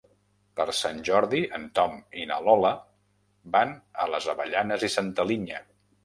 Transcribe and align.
Per 0.59 0.65
Sant 0.75 1.01
Jordi 1.09 1.41
en 1.57 1.65
Tom 1.79 1.91
i 2.21 2.23
na 2.31 2.37
Lola 2.45 2.71
van 3.57 3.73
a 4.05 4.07
les 4.13 4.29
Avellanes 4.33 4.87
i 4.89 4.91
Santa 4.95 5.27
Linya. 5.33 5.61